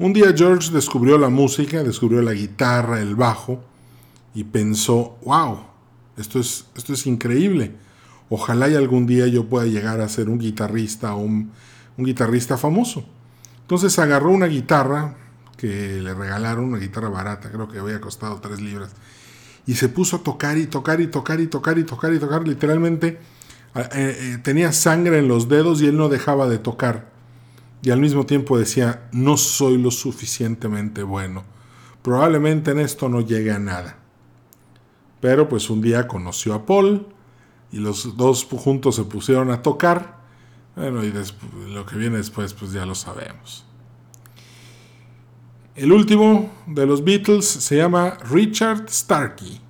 Un 0.00 0.12
día 0.12 0.34
George 0.36 0.72
descubrió 0.72 1.16
la 1.18 1.28
música, 1.28 1.84
descubrió 1.84 2.20
la 2.22 2.32
guitarra, 2.32 3.00
el 3.00 3.14
bajo 3.14 3.62
y 4.34 4.42
pensó, 4.42 5.16
wow, 5.24 5.60
esto 6.16 6.40
es, 6.40 6.66
esto 6.74 6.94
es 6.94 7.06
increíble 7.06 7.76
Ojalá 8.32 8.68
y 8.68 8.76
algún 8.76 9.06
día 9.06 9.26
yo 9.26 9.46
pueda 9.46 9.66
llegar 9.66 10.00
a 10.00 10.08
ser 10.08 10.28
un 10.28 10.38
guitarrista 10.38 11.14
o 11.14 11.18
un, 11.18 11.50
guitarrista 11.96 12.56
famoso. 12.56 13.04
Entonces 13.62 13.98
agarró 13.98 14.30
una 14.30 14.46
guitarra 14.46 15.16
que 15.56 16.00
le 16.00 16.14
regalaron, 16.14 16.66
una 16.66 16.78
guitarra 16.78 17.08
barata, 17.08 17.50
creo 17.50 17.68
que 17.68 17.80
había 17.80 18.00
costado 18.00 18.40
3 18.40 18.60
libras, 18.60 18.92
y 19.66 19.74
se 19.74 19.88
puso 19.88 20.16
a 20.16 20.22
tocar 20.22 20.56
y 20.56 20.66
tocar 20.66 21.00
y 21.00 21.08
tocar 21.08 21.40
y 21.40 21.48
tocar 21.48 21.76
y 21.76 21.84
tocar 21.84 22.14
y 22.14 22.18
tocar. 22.20 22.48
Literalmente 22.48 23.18
eh, 23.74 23.88
eh, 23.94 24.38
tenía 24.42 24.72
sangre 24.72 25.18
en 25.18 25.26
los 25.28 25.48
dedos 25.48 25.82
y 25.82 25.88
él 25.88 25.96
no 25.96 26.08
dejaba 26.08 26.48
de 26.48 26.58
tocar. 26.58 27.09
Y 27.82 27.90
al 27.90 28.00
mismo 28.00 28.26
tiempo 28.26 28.58
decía, 28.58 29.08
no 29.12 29.36
soy 29.36 29.78
lo 29.78 29.90
suficientemente 29.90 31.02
bueno. 31.02 31.44
Probablemente 32.02 32.72
en 32.72 32.80
esto 32.80 33.08
no 33.08 33.20
llegue 33.20 33.52
a 33.52 33.58
nada. 33.58 33.98
Pero 35.20 35.48
pues 35.48 35.70
un 35.70 35.80
día 35.80 36.06
conoció 36.06 36.54
a 36.54 36.66
Paul, 36.66 37.06
y 37.72 37.78
los 37.78 38.16
dos 38.16 38.44
juntos 38.44 38.96
se 38.96 39.04
pusieron 39.04 39.50
a 39.50 39.62
tocar. 39.62 40.18
Bueno, 40.76 41.04
y 41.04 41.12
lo 41.68 41.86
que 41.86 41.96
viene 41.96 42.16
después, 42.16 42.54
pues 42.54 42.72
ya 42.72 42.86
lo 42.86 42.94
sabemos. 42.94 43.64
El 45.76 45.92
último 45.92 46.50
de 46.66 46.86
los 46.86 47.04
Beatles 47.04 47.46
se 47.46 47.76
llama 47.76 48.18
Richard 48.30 48.88
Starkey, 48.90 49.60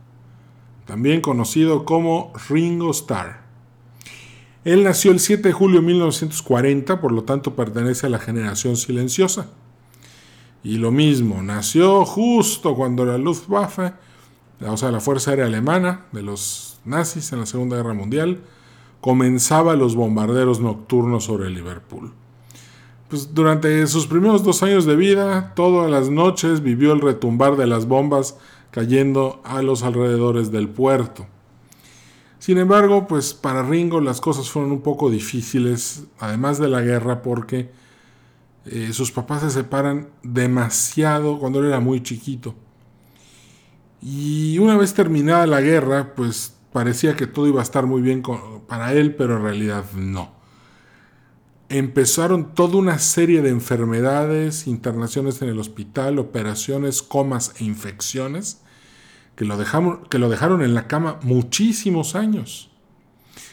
también 0.87 1.21
conocido 1.21 1.85
como 1.85 2.33
Ringo 2.49 2.91
Starr. 2.91 3.40
Él 4.65 4.85
nació 4.85 5.11
el 5.13 5.21
7 5.21 5.49
de 5.49 5.53
julio 5.53 5.81
de 5.81 5.87
1940, 5.87 7.01
por 7.01 7.13
lo 7.13 7.25
tanto 7.25 7.57
pertenece 7.57 8.07
a 8.07 8.11
la 8.11 8.19
generación 8.19 8.77
silenciosa. 8.77 9.49
Y 10.63 10.77
lo 10.77 10.91
mismo, 10.91 11.43
nació 11.43 12.05
justo 12.05 12.75
cuando 12.75 13.07
la 13.07 13.17
Luftwaffe, 13.17 13.95
o 14.61 14.77
sea, 14.77 14.91
la 14.91 15.01
Fuerza 15.01 15.31
Aérea 15.31 15.47
Alemana 15.47 16.05
de 16.13 16.23
los 16.23 16.79
nazis 16.85 17.33
en 17.33 17.41
la 17.41 17.47
Segunda 17.47 17.77
Guerra 17.77 17.95
Mundial, 17.95 18.41
comenzaba 19.01 19.77
los 19.77 19.97
bombarderos 19.97 20.61
nocturnos 20.61 21.25
sobre 21.25 21.49
Liverpool. 21.49 22.13
Pues 23.09 23.35
durante 23.35 23.87
sus 23.87 24.07
primeros 24.07 24.45
dos 24.45 24.63
años 24.63 24.85
de 24.85 24.95
vida, 24.95 25.55
todas 25.57 25.91
las 25.91 26.11
noches 26.11 26.63
vivió 26.63 26.93
el 26.93 27.01
retumbar 27.01 27.57
de 27.57 27.67
las 27.67 27.87
bombas 27.87 28.37
cayendo 28.71 29.41
a 29.43 29.63
los 29.63 29.83
alrededores 29.83 30.53
del 30.53 30.69
puerto. 30.69 31.27
Sin 32.41 32.57
embargo, 32.57 33.07
pues 33.07 33.35
para 33.35 33.63
Ringo 33.63 34.01
las 34.01 34.23
cosas 34.23 34.49
fueron 34.49 34.73
un 34.73 34.81
poco 34.81 35.11
difíciles, 35.11 36.05
además 36.19 36.59
de 36.59 36.69
la 36.69 36.81
guerra, 36.81 37.21
porque 37.21 37.71
eh, 38.65 38.95
sus 38.95 39.13
papás 39.13 39.43
se 39.43 39.51
separan 39.51 40.09
demasiado 40.23 41.39
cuando 41.39 41.61
él 41.61 41.67
era 41.67 41.81
muy 41.81 42.03
chiquito. 42.03 42.55
Y 44.01 44.59
una 44.59 44.79
vez 44.79 44.95
terminada 44.95 45.47
la 45.47 45.61
guerra, 45.61 46.15
pues 46.15 46.55
parecía 46.73 47.15
que 47.15 47.27
todo 47.27 47.47
iba 47.47 47.61
a 47.61 47.63
estar 47.63 47.85
muy 47.85 48.01
bien 48.01 48.23
para 48.67 48.95
él, 48.95 49.15
pero 49.17 49.37
en 49.37 49.43
realidad 49.43 49.85
no. 49.95 50.33
Empezaron 51.69 52.55
toda 52.55 52.79
una 52.79 52.99
serie 53.01 53.43
de 53.43 53.51
enfermedades, 53.51 54.67
internaciones 54.67 55.43
en 55.43 55.51
el 55.51 55.59
hospital, 55.59 56.19
operaciones, 56.19 57.03
comas 57.03 57.53
e 57.59 57.65
infecciones 57.65 58.63
que 59.41 59.47
lo, 59.47 59.57
dejaron, 59.57 60.05
que 60.11 60.19
lo 60.19 60.29
dejaron 60.29 60.61
en 60.61 60.75
la 60.75 60.87
cama 60.87 61.19
muchísimos 61.23 62.15
años. 62.15 62.71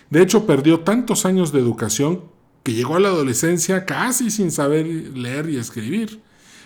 De 0.10 0.22
hecho, 0.22 0.46
perdió 0.46 0.82
tantos 0.82 1.26
años 1.26 1.54
de 1.54 1.60
educación 1.60 2.26
que 2.64 2.74
llegó 2.74 2.98
a 2.98 3.00
la 3.00 3.08
adolescencia 3.08 3.86
casi 3.86 4.30
sin 4.30 4.52
saber 4.52 4.86
leer 4.86 5.50
y 5.50 5.56
escribir. 5.56 6.22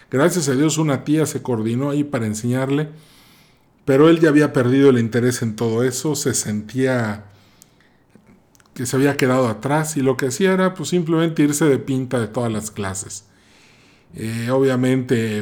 Gracias 0.10 0.50
a 0.50 0.56
Dios 0.56 0.78
una 0.78 1.04
tía 1.04 1.26
se 1.26 1.42
coordinó 1.42 1.92
ahí 1.92 2.04
para 2.04 2.26
enseñarle 2.26 2.90
pero 3.86 4.10
él 4.10 4.20
ya 4.20 4.30
había 4.30 4.54
perdido 4.54 4.90
el 4.90 5.00
interés 5.00 5.42
en 5.42 5.56
todo 5.56 5.84
eso, 5.84 6.16
se 6.16 6.34
sentía 6.34 7.26
que 8.74 8.86
se 8.86 8.96
había 8.96 9.18
quedado 9.18 9.48
atrás 9.48 9.98
y 9.98 10.02
lo 10.02 10.18
que 10.18 10.28
hacía 10.28 10.54
era 10.54 10.74
pues 10.74 10.90
simplemente 10.90 11.44
irse 11.44 11.66
de 11.66 11.78
pinta 11.78 12.20
de 12.20 12.28
todas 12.28 12.52
las 12.52 12.72
clases. 12.72 13.26
Eh, 14.14 14.50
obviamente 14.52 15.42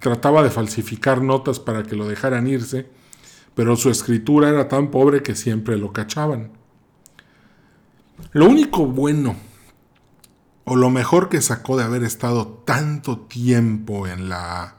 trataba 0.00 0.42
de 0.42 0.50
falsificar 0.50 1.22
notas 1.22 1.60
para 1.60 1.82
que 1.82 1.96
lo 1.96 2.06
dejaran 2.06 2.46
irse, 2.46 2.86
pero 3.54 3.76
su 3.76 3.90
escritura 3.90 4.48
era 4.48 4.68
tan 4.68 4.90
pobre 4.90 5.22
que 5.22 5.34
siempre 5.34 5.76
lo 5.76 5.92
cachaban. 5.92 6.50
Lo 8.32 8.46
único 8.46 8.86
bueno 8.86 9.36
o 10.64 10.76
lo 10.76 10.90
mejor 10.90 11.28
que 11.28 11.40
sacó 11.40 11.76
de 11.76 11.84
haber 11.84 12.04
estado 12.04 12.62
tanto 12.64 13.18
tiempo 13.18 14.06
en 14.06 14.28
la 14.28 14.76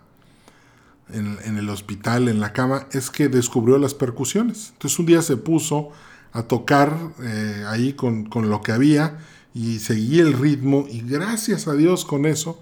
en, 1.11 1.57
el 1.57 1.69
hospital, 1.69 2.27
en 2.27 2.39
la 2.39 2.53
cama, 2.53 2.87
es 2.91 3.11
que 3.11 3.27
descubrió 3.27 3.77
las 3.77 3.93
percusiones. 3.93 4.69
Entonces 4.73 4.97
un 4.97 5.05
día 5.05 5.21
se 5.21 5.37
puso 5.37 5.89
a 6.31 6.43
tocar 6.43 6.97
eh, 7.21 7.65
ahí 7.67 7.93
con, 7.93 8.25
con, 8.25 8.49
lo 8.49 8.61
que 8.61 8.71
había 8.71 9.19
y 9.53 9.77
seguía 9.77 10.23
el 10.23 10.33
ritmo 10.33 10.85
y 10.89 11.01
gracias 11.01 11.67
a 11.67 11.73
Dios 11.73 12.05
con 12.05 12.25
eso 12.25 12.59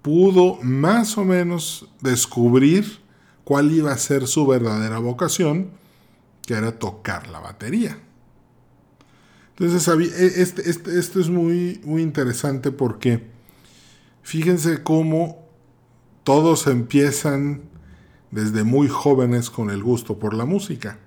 pudo 0.00 0.58
más 0.62 1.18
o 1.18 1.24
menos 1.24 1.86
descubrir 2.00 3.01
cuál 3.44 3.70
iba 3.72 3.92
a 3.92 3.98
ser 3.98 4.26
su 4.26 4.46
verdadera 4.46 4.98
vocación, 4.98 5.70
que 6.46 6.54
era 6.54 6.78
tocar 6.78 7.28
la 7.28 7.40
batería. 7.40 7.98
Entonces, 9.56 9.86
e, 9.88 10.42
este, 10.42 10.68
este, 10.68 10.98
esto 10.98 11.20
es 11.20 11.28
muy, 11.28 11.80
muy 11.84 12.02
interesante 12.02 12.72
porque 12.72 13.22
fíjense 14.22 14.82
cómo 14.82 15.46
todos 16.24 16.66
empiezan 16.66 17.62
desde 18.30 18.64
muy 18.64 18.88
jóvenes 18.88 19.50
con 19.50 19.70
el 19.70 19.82
gusto 19.82 20.18
por 20.18 20.34
la 20.34 20.44
música. 20.44 20.98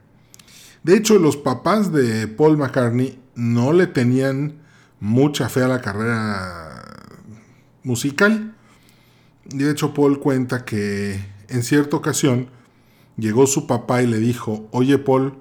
De 0.83 0.95
hecho, 0.95 1.17
los 1.17 1.37
papás 1.37 1.91
de 1.91 2.27
Paul 2.27 2.57
McCartney 2.57 3.19
no 3.33 3.73
le 3.73 3.87
tenían 3.87 4.59
mucha 4.99 5.49
fe 5.49 5.63
a 5.63 5.67
la 5.67 5.81
carrera 5.81 6.83
musical. 7.83 8.55
De 9.45 9.71
hecho, 9.71 9.93
Paul 9.93 10.19
cuenta 10.19 10.63
que 10.63 11.34
en 11.49 11.63
cierta 11.63 11.97
ocasión 11.97 12.49
llegó 13.17 13.47
su 13.47 13.67
papá 13.67 14.01
y 14.01 14.07
le 14.07 14.19
dijo, 14.19 14.67
oye 14.71 14.97
Paul, 14.97 15.35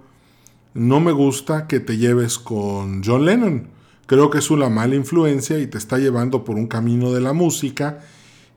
no 0.75 1.01
me 1.01 1.13
gusta 1.13 1.67
que 1.67 1.81
te 1.81 1.97
lleves 1.97 2.39
con 2.39 3.03
John 3.05 3.25
Lennon, 3.25 3.69
creo 4.07 4.31
que 4.31 4.39
es 4.39 4.51
una 4.51 4.69
mala 4.69 4.95
influencia 4.95 5.59
y 5.59 5.67
te 5.67 5.79
está 5.79 5.99
llevando 5.99 6.45
por 6.45 6.57
un 6.57 6.67
camino 6.67 7.13
de 7.13 7.21
la 7.21 7.33
música 7.33 8.01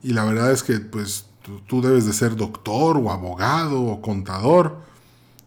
y 0.02 0.12
la 0.12 0.24
verdad 0.24 0.52
es 0.52 0.62
que 0.62 0.78
pues 0.78 1.28
tú 1.66 1.80
debes 1.80 2.06
de 2.06 2.12
ser 2.12 2.36
doctor 2.36 2.96
o 2.96 3.10
abogado 3.10 3.82
o 3.82 4.00
contador. 4.00 4.76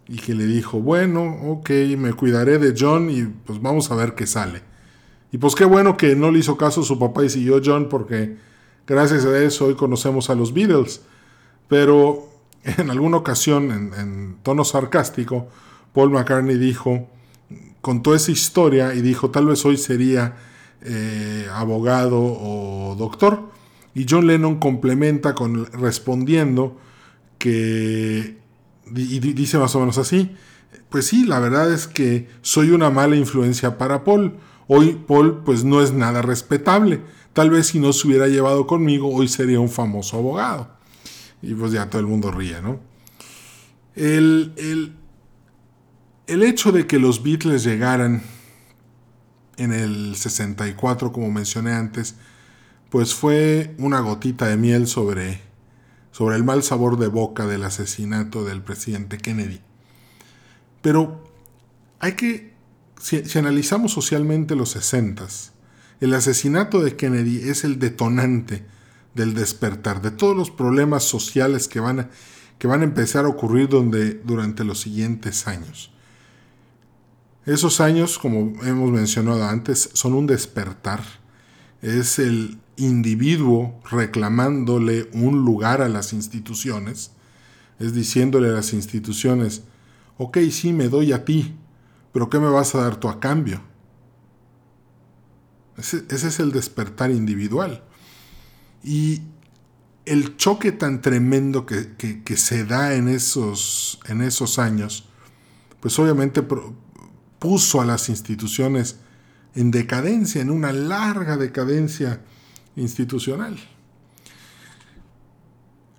Y 0.08 0.17
que 0.17 0.34
le 0.34 0.46
dijo, 0.46 0.81
bueno, 0.81 1.24
ok, 1.48 1.70
me 1.98 2.12
cuidaré 2.13 2.58
de 2.58 2.75
John 2.77 3.10
y 3.10 3.24
pues 3.24 3.62
vamos 3.62 3.91
a 3.91 3.96
ver 3.96 4.13
qué 4.13 4.27
sale. 4.27 4.62
Y 5.31 5.38
pues 5.38 5.55
qué 5.55 5.63
bueno 5.63 5.96
que 5.96 6.15
no 6.15 6.31
le 6.31 6.39
hizo 6.39 6.58
caso 6.58 6.81
a 6.81 6.84
su 6.84 7.00
papá 7.00 7.24
y 7.24 7.29
siguió 7.29 7.62
John 7.63 7.88
porque 7.88 8.36
gracias 8.86 9.24
a 9.24 9.39
eso 9.41 9.67
hoy 9.67 9.75
conocemos 9.75 10.29
a 10.29 10.36
los 10.36 10.53
Beatles. 10.53 11.01
Pero 11.72 12.28
en 12.66 12.92
alguna 12.92 13.16
ocasión, 13.16 13.72
en, 13.72 14.36
tono 14.44 14.66
sarcástico, 14.66 15.48
Paul 15.94 16.12
McCartney 16.12 16.58
dijo, 16.58 17.08
contó 17.80 18.13
esa 18.13 18.30
historia 18.32 18.94
y 18.94 19.01
dijo, 19.01 19.30
tal 19.30 19.46
vez 19.46 19.63
hoy 19.63 19.78
sería 19.78 20.36
eh, 20.82 21.48
abogado 21.54 22.20
o 22.20 22.96
doctor. 23.00 23.50
Y 23.96 24.06
John 24.10 24.28
Lennon 24.28 24.60
complementa 24.60 25.34
con 25.34 25.66
respondiendo 25.68 26.78
que, 27.38 28.38
y 28.94 29.20
dice 29.20 29.58
más 29.58 29.74
o 29.75 29.80
menos 29.80 29.98
así, 29.98 30.36
pues 30.90 31.08
sí, 31.08 31.25
la 31.25 31.40
verdad 31.40 31.72
es 31.72 31.88
que 31.88 32.28
soy 32.42 32.72
una 32.72 32.90
mala 32.90 33.16
influencia 33.16 33.78
para 33.78 34.04
Paul. 34.04 34.36
Hoy 34.68 35.01
Paul 35.08 35.44
pues 35.46 35.63
no 35.63 35.82
es 35.82 35.94
nada 35.94 36.22
respetable. 36.22 37.00
Tal 37.32 37.50
vez 37.50 37.68
si 37.68 37.80
no 37.80 37.94
se 37.94 38.10
hubiera 38.10 38.28
llevado 38.28 38.68
conmigo, 38.68 39.10
hoy 39.16 39.30
sería 39.30 39.62
un 39.62 39.70
famoso 39.70 40.18
abogado. 40.18 40.80
Y 41.41 41.53
pues 41.55 41.71
ya 41.71 41.89
todo 41.89 42.00
el 42.00 42.07
mundo 42.07 42.31
ríe, 42.31 42.62
¿no? 42.62 42.79
El, 43.95 44.53
el, 44.57 44.93
el 46.27 46.43
hecho 46.43 46.71
de 46.71 46.88
que 46.88 47.00
los 47.00 47.24
Beatles 47.24 47.63
llegaran 47.63 48.21
en 49.57 49.74
el 49.74 50.15
64, 50.15 51.12
como 51.12 51.31
mencioné 51.31 51.74
antes, 51.74 52.15
pues 52.89 53.13
fue 53.13 53.75
una 53.77 54.00
gotita 54.00 54.48
de 54.48 54.57
miel 54.57 54.88
sobre, 54.88 55.39
sobre 56.12 56.36
el 56.36 56.43
mal 56.43 56.63
sabor 56.63 56.98
de 56.98 57.07
boca 57.07 57.45
del 57.48 57.63
asesinato 57.63 58.43
del 58.43 58.62
presidente 58.62 59.17
Kennedy. 59.17 59.62
Pero 60.81 61.24
hay 62.00 62.13
que, 62.13 62.53
si, 63.00 63.38
analizamos 63.38 63.93
socialmente 63.93 64.55
los 64.55 64.71
60, 64.71 65.27
el 66.01 66.13
asesinato 66.13 66.81
de 66.81 66.95
Kennedy 66.95 67.50
es 67.50 67.63
el 67.63 67.79
detonante 67.79 68.65
del 69.13 69.34
despertar, 69.34 70.01
de 70.01 70.12
todos 70.12 70.36
los 70.36 70.51
problemas 70.51 71.03
sociales 71.03 71.68
que 71.68 71.80
van 71.80 72.00
a, 72.01 72.10
que 72.58 72.68
van 72.68 72.82
a 72.82 72.86
empezar 72.86 73.25
a 73.25 73.30
ocurrir 73.30 73.70
durante 73.70 74.63
los 74.63 74.80
siguientes 74.80 75.48
años. 75.48 75.91
Esos 77.46 77.82
años, 77.82 78.20
como 78.20 78.53
hemos 78.63 78.91
mencionado 78.91 79.44
antes, 79.44 79.89
son 79.94 80.13
un 80.13 80.27
despertar. 80.27 81.01
Es 81.82 82.20
el 82.20 82.60
individuo 82.77 83.80
reclamándole 83.89 85.10
un 85.13 85.44
lugar 85.44 85.82
a 85.82 85.89
las 85.89 86.13
instituciones, 86.13 87.12
es 87.80 87.94
diciéndole 87.94 88.50
a 88.50 88.53
las 88.53 88.74
instituciones, 88.74 89.63
ok, 90.18 90.38
sí, 90.51 90.72
me 90.72 90.88
doy 90.88 91.13
a 91.13 91.25
ti, 91.25 91.56
pero 92.13 92.30
¿qué 92.30 92.39
me 92.39 92.50
vas 92.50 92.75
a 92.75 92.82
dar 92.82 92.98
tú 92.98 93.10
a 93.10 93.20
cambio? 93.20 93.62
Ese, 95.77 96.06
es 96.10 96.39
el 96.39 96.51
despertar 96.51 97.10
individual. 97.10 97.84
Y 98.83 99.21
el 100.05 100.38
choque 100.38 100.71
tan 100.71 101.01
tremendo 101.01 101.65
que, 101.65 101.95
que, 101.97 102.38
se 102.38 102.65
da 102.65 102.95
en 102.95 103.07
esos, 103.07 104.00
en 104.07 104.22
esos 104.22 104.59
años, 104.59 105.05
pues 105.79 105.98
obviamente 106.00 106.44
puso 107.39 107.81
a 107.81 107.85
las 107.85 108.09
instituciones 108.09 108.98
en 109.55 109.72
decadencia, 109.72 110.41
en 110.41 110.50
una 110.50 110.72
larga 110.72 111.37
decadencia 111.37 112.22
institucional. 112.75 113.57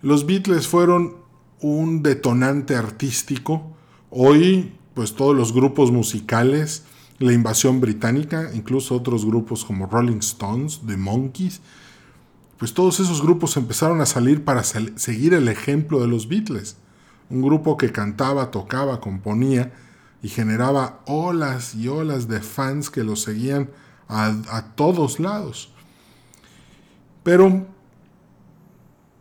Los 0.01 0.27
Beatles 0.27 0.67
fueron 0.67 1.17
un 1.61 2.03
detonante 2.03 2.75
artístico. 2.75 3.77
Hoy, 4.11 4.73
pues 4.95 5.15
todos 5.15 5.37
los 5.37 5.53
grupos 5.53 5.93
musicales, 5.93 6.85
la 7.19 7.33
invasión 7.33 7.81
británica, 7.81 8.51
incluso 8.53 8.97
otros 8.97 9.25
grupos 9.25 9.65
como 9.65 9.87
Rolling 9.87 10.19
Stones, 10.19 10.81
The 10.87 10.97
Monkeys, 10.97 11.61
pues 12.63 12.75
todos 12.75 13.01
esos 13.01 13.21
grupos 13.21 13.57
empezaron 13.57 14.01
a 14.01 14.07
salir 14.07 14.45
para 14.45 14.63
seguir 14.63 15.35
el 15.35 15.49
ejemplo 15.49 16.01
de 16.01 16.07
los 16.07 16.29
Beatles. 16.29 16.77
Un 17.29 17.43
grupo 17.43 17.77
que 17.77 17.91
cantaba, 17.91 18.53
tocaba, 18.53 19.01
componía 19.01 19.73
y 20.23 20.29
generaba 20.29 21.01
olas 21.07 21.75
y 21.75 21.89
olas 21.89 22.29
de 22.29 22.41
fans 22.41 22.89
que 22.89 23.03
lo 23.03 23.17
seguían 23.17 23.69
a, 24.07 24.67
todos 24.77 25.19
lados. 25.19 25.73
Pero 27.25 27.67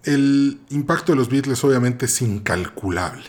el 0.03 0.61
impacto 0.69 1.13
de 1.13 1.15
los 1.15 1.27
Beatles 1.27 1.63
obviamente 1.63 2.05
es 2.05 2.21
incalculable. 2.21 3.25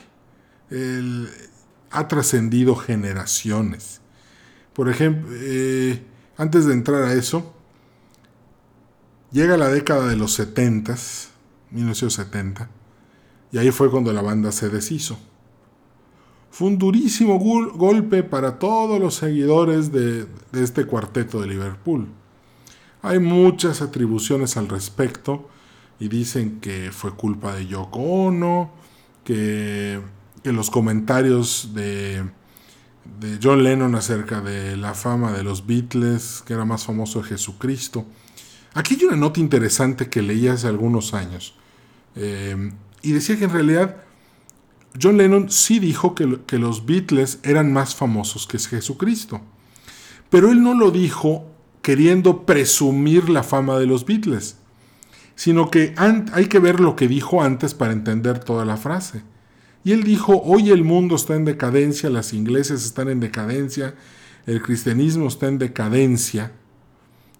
ha 1.90 2.08
trascendido 2.08 2.76
generaciones. 2.76 4.02
Por 4.74 4.90
ejemplo, 4.90 5.30
eh, 5.32 6.02
antes 6.36 6.66
de 6.66 6.74
entrar 6.74 7.02
a 7.02 7.14
eso, 7.14 7.54
llega 9.32 9.56
la 9.56 9.68
década 9.68 10.06
de 10.06 10.16
los 10.16 10.32
70, 10.34 10.96
1970, 11.70 12.68
y 13.50 13.58
ahí 13.58 13.70
fue 13.70 13.90
cuando 13.90 14.12
la 14.12 14.22
banda 14.22 14.52
se 14.52 14.68
deshizo. 14.68 15.18
Fue 16.50 16.68
un 16.68 16.78
durísimo 16.78 17.38
golpe 17.38 18.22
para 18.22 18.58
todos 18.58 19.00
los 19.00 19.14
seguidores 19.14 19.90
de 19.90 20.26
este 20.52 20.84
cuarteto 20.84 21.40
de 21.40 21.46
Liverpool. 21.46 22.08
Hay 23.00 23.18
muchas 23.18 23.82
atribuciones 23.82 24.56
al 24.56 24.68
respecto 24.68 25.48
y 25.98 26.08
dicen 26.08 26.60
que 26.60 26.90
fue 26.92 27.14
culpa 27.14 27.54
de 27.54 27.66
Yoko 27.66 28.00
Ono, 28.00 28.70
que, 29.24 30.00
los 30.44 30.70
comentarios 30.70 31.70
de, 31.74 32.24
de 33.20 33.38
John 33.40 33.62
Lennon 33.62 33.94
acerca 33.94 34.40
de 34.40 34.76
la 34.76 34.94
fama 34.94 35.32
de 35.32 35.44
los 35.44 35.66
Beatles, 35.66 36.42
que 36.46 36.54
era 36.54 36.64
más 36.64 36.84
famoso 36.84 37.22
de 37.22 37.28
Jesucristo. 37.28 38.04
Aquí 38.74 38.96
hay 38.98 39.04
una 39.04 39.16
nota 39.16 39.40
interesante 39.40 40.08
que 40.08 40.22
leí 40.22 40.48
hace 40.48 40.66
algunos 40.66 41.14
años. 41.14 41.54
Eh, 42.16 42.72
y 43.02 43.12
decía 43.12 43.36
que 43.36 43.44
en 43.44 43.52
realidad 43.52 43.96
John 45.00 45.16
Lennon 45.16 45.50
sí 45.50 45.78
dijo 45.78 46.14
que, 46.14 46.40
que, 46.46 46.58
los 46.58 46.84
Beatles 46.84 47.38
eran 47.42 47.72
más 47.72 47.94
famosos 47.94 48.46
que 48.46 48.58
Jesucristo. 48.58 49.40
Pero 50.30 50.50
él 50.50 50.62
no 50.62 50.74
lo 50.74 50.90
dijo 50.90 51.46
queriendo 51.82 52.46
presumir 52.46 53.28
la 53.28 53.42
fama 53.42 53.78
de 53.78 53.86
los 53.86 54.06
Beatles, 54.06 54.56
sino 55.34 55.70
que 55.70 55.94
hay 55.96 56.46
que 56.46 56.58
ver 56.58 56.80
lo 56.80 56.94
que 56.94 57.08
dijo 57.08 57.42
antes 57.42 57.74
para 57.74 57.92
entender 57.92 58.38
toda 58.38 58.64
la 58.64 58.76
frase. 58.76 59.22
Y 59.84 59.92
él 59.92 60.04
dijo, 60.04 60.40
hoy 60.44 60.70
el 60.70 60.84
mundo 60.84 61.16
está 61.16 61.34
en 61.34 61.44
decadencia, 61.44 62.08
las 62.08 62.32
iglesias 62.32 62.84
están 62.84 63.08
en 63.08 63.18
decadencia, 63.18 63.94
el 64.46 64.62
cristianismo 64.62 65.26
está 65.26 65.48
en 65.48 65.58
decadencia, 65.58 66.52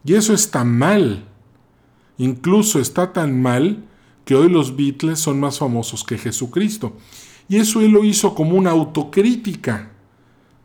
y 0.05 0.15
eso 0.15 0.35
está 0.35 0.65
mal. 0.65 1.25
Incluso 2.19 2.79
está 2.79 3.13
tan 3.13 3.41
mal 3.41 3.85
que 4.25 4.35
hoy 4.35 4.49
los 4.49 4.77
Beatles 4.77 5.19
son 5.19 5.41
más 5.41 5.59
famosos 5.59 6.05
que 6.05 6.19
Jesucristo. 6.19 6.97
Y 7.49 7.57
eso 7.57 7.81
él 7.81 7.91
lo 7.91 8.05
hizo 8.05 8.35
como 8.35 8.57
una 8.57 8.71
autocrítica, 8.71 9.91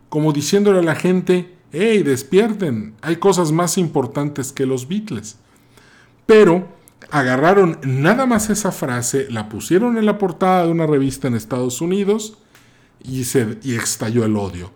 como 0.08 0.32
diciéndole 0.32 0.78
a 0.78 0.82
la 0.82 0.94
gente, 0.94 1.58
¡Hey, 1.70 2.02
despierten! 2.02 2.94
Hay 3.02 3.16
cosas 3.16 3.52
más 3.52 3.76
importantes 3.76 4.52
que 4.52 4.64
los 4.64 4.88
Beatles. 4.88 5.36
Pero 6.24 6.68
agarraron 7.10 7.78
nada 7.84 8.24
más 8.24 8.48
esa 8.48 8.72
frase, 8.72 9.26
la 9.30 9.50
pusieron 9.50 9.98
en 9.98 10.06
la 10.06 10.16
portada 10.16 10.64
de 10.64 10.72
una 10.72 10.86
revista 10.86 11.28
en 11.28 11.34
Estados 11.34 11.82
Unidos 11.82 12.38
y, 13.02 13.24
se, 13.24 13.58
y 13.62 13.74
estalló 13.74 14.24
el 14.24 14.36
odio. 14.36 14.70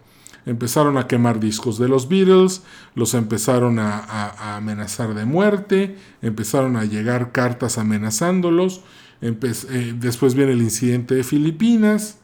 Empezaron 0.44 0.98
a 0.98 1.06
quemar 1.06 1.38
discos 1.38 1.78
de 1.78 1.88
los 1.88 2.08
Beatles, 2.08 2.62
los 2.94 3.14
empezaron 3.14 3.78
a, 3.78 4.56
amenazar 4.56 5.14
de 5.14 5.24
muerte, 5.24 5.96
empezaron 6.20 6.76
a 6.76 6.84
llegar 6.84 7.30
cartas 7.32 7.78
amenazándolos. 7.78 8.82
Eh, 9.20 9.94
después 9.96 10.34
viene 10.34 10.52
el 10.52 10.62
incidente 10.62 11.14
de 11.14 11.22
Filipinas, 11.22 12.18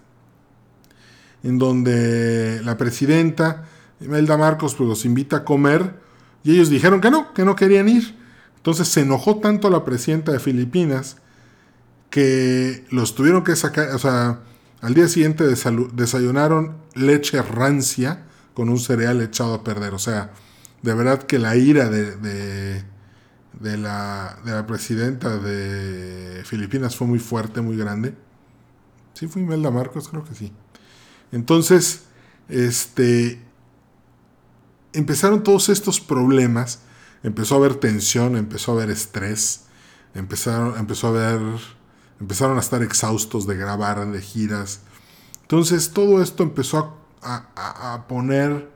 en 1.44 1.58
donde 1.58 2.60
la 2.64 2.76
presidenta 2.76 3.66
Imelda 4.00 4.36
Marcos 4.36 4.74
pues 4.74 4.88
los 4.88 5.04
invita 5.04 5.38
a 5.38 5.44
comer 5.44 5.94
y 6.44 6.52
ellos 6.52 6.70
dijeron 6.70 7.00
que 7.00 7.10
no, 7.10 7.32
que 7.34 7.44
no 7.44 7.56
querían 7.56 7.88
ir. 7.88 8.16
Entonces 8.56 8.88
se 8.88 9.00
enojó 9.02 9.38
tanto 9.38 9.70
la 9.70 9.84
presidenta 9.84 10.32
de 10.32 10.40
Filipinas 10.40 11.18
que 12.10 12.84
los 12.90 13.14
tuvieron 13.14 13.44
que 13.44 13.56
sacar, 13.56 13.90
o 13.90 13.98
sea, 13.98 14.40
al 14.80 14.94
día 14.94 15.08
siguiente 15.08 15.44
desayunaron 15.44 16.76
leche 16.94 17.42
rancia 17.42 18.24
con 18.54 18.68
un 18.68 18.78
cereal 18.78 19.20
echado 19.20 19.54
a 19.54 19.64
perder. 19.64 19.94
O 19.94 19.98
sea, 19.98 20.32
de 20.82 20.94
verdad 20.94 21.22
que 21.22 21.38
la 21.38 21.56
ira 21.56 21.88
de, 21.88 22.16
de, 22.16 23.76
la, 23.76 24.38
de 24.44 24.52
la 24.52 24.66
presidenta 24.66 25.38
de 25.38 26.42
Filipinas 26.44 26.96
fue 26.96 27.06
muy 27.06 27.18
fuerte, 27.18 27.60
muy 27.60 27.76
grande. 27.76 28.14
Sí, 29.14 29.26
fue 29.26 29.42
Imelda 29.42 29.70
Marcos, 29.70 30.08
creo 30.08 30.24
que 30.24 30.34
sí. 30.34 30.52
Entonces, 31.32 32.04
este, 32.48 33.40
empezaron 34.92 35.42
todos 35.42 35.68
estos 35.68 36.00
problemas, 36.00 36.80
empezó 37.22 37.54
a 37.54 37.58
haber 37.58 37.74
tensión, 37.74 38.36
empezó 38.36 38.72
a 38.72 38.74
haber 38.76 38.90
estrés, 38.90 39.64
empezaron, 40.14 40.78
empezó 40.78 41.08
a 41.08 41.10
haber, 41.10 41.40
empezaron 42.20 42.56
a 42.56 42.60
estar 42.60 42.82
exhaustos 42.82 43.46
de 43.46 43.56
grabar, 43.56 44.06
de 44.10 44.20
giras. 44.20 44.80
Entonces 45.42 45.90
todo 45.92 46.22
esto 46.22 46.42
empezó 46.42 46.96
a, 47.22 47.94
a 47.94 48.06
poner, 48.06 48.68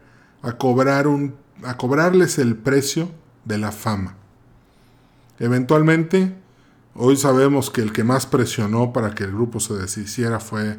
a 0.43 0.53
cobrar 0.53 1.07
un, 1.07 1.35
a 1.65 1.77
cobrarles 1.77 2.39
el 2.39 2.57
precio 2.57 3.11
de 3.45 3.59
la 3.59 3.73
fama. 3.73 4.17
Eventualmente, 5.39 6.35
hoy 6.95 7.17
sabemos 7.17 7.71
que 7.71 7.81
el 7.81 7.93
que 7.93 8.05
más 8.05 8.27
presionó 8.27 8.93
para 8.93 9.15
que 9.15 9.25
el 9.25 9.33
grupo 9.33 9.61
se 9.61 9.75
deshiciera 9.75 10.41
fue 10.41 10.79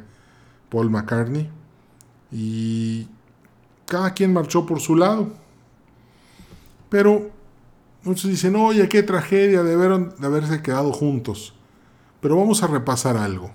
Paul 0.69 0.89
McCartney 0.89 1.49
y 2.31 3.07
cada 3.87 4.13
quien 4.13 4.33
marchó 4.33 4.65
por 4.65 4.79
su 4.79 4.95
lado. 4.95 5.33
Pero 6.89 7.31
muchos 8.03 8.29
dicen, 8.29 8.55
oye, 8.55 8.87
qué 8.89 9.03
tragedia, 9.03 9.63
debieron 9.63 10.13
de 10.17 10.27
haberse 10.27 10.61
quedado 10.61 10.91
juntos. 10.93 11.53
Pero 12.23 12.37
vamos 12.37 12.63
a 12.63 12.67
repasar 12.67 13.17
algo. 13.17 13.51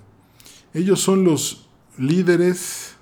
Ellos 0.75 1.01
son 1.01 1.25
los 1.25 1.71
líderes 1.97 2.97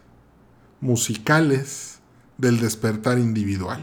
musicales 0.80 1.98
del 2.38 2.60
despertar 2.60 3.18
individual. 3.18 3.80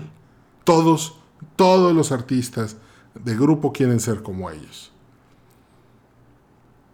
Todos, 0.64 1.18
todos 1.58 1.94
los 1.94 2.14
artistas 2.14 2.78
de 3.16 3.36
grupo 3.36 3.74
quieren 3.74 4.00
ser 4.00 4.24
como 4.24 4.50
ellos. 4.50 4.94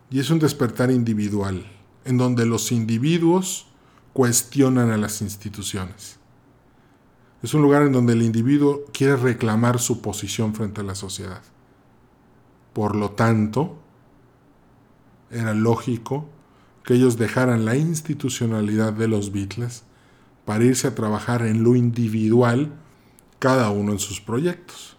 Y 0.09 0.19
es 0.19 0.31
un 0.31 0.39
despertar 0.39 0.89
individual, 0.89 1.71
en 2.03 2.17
donde 2.17 2.47
los 2.47 2.71
individuos 2.71 3.67
cuestionan 4.13 4.89
a 4.89 4.97
las 4.97 5.21
instituciones. 5.21 6.17
Es 7.43 7.53
un 7.53 7.61
lugar 7.61 7.83
en 7.83 7.91
donde 7.91 8.13
el 8.13 8.23
individuo 8.23 8.85
quiere 8.91 9.17
reclamar 9.17 9.77
su 9.77 10.01
posición 10.01 10.55
frente 10.55 10.81
a 10.81 10.83
la 10.83 10.95
sociedad. 10.95 11.43
Por 12.73 12.95
lo 12.95 13.11
tanto, 13.11 13.77
era 15.31 15.53
lógico 15.53 16.27
que 16.83 16.95
ellos 16.95 17.17
dejaran 17.17 17.65
la 17.65 17.75
institucionalidad 17.75 18.93
de 18.93 19.07
los 19.07 19.31
Beatles 19.31 19.83
para 20.45 20.63
irse 20.63 20.87
a 20.87 20.95
trabajar 20.95 21.43
en 21.43 21.63
lo 21.63 21.75
individual, 21.75 22.71
cada 23.37 23.69
uno 23.69 23.91
en 23.91 23.99
sus 23.99 24.19
proyectos. 24.21 24.97